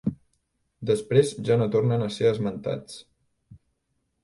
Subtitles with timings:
[0.89, 2.99] Després ja no tornen a ser esmentats.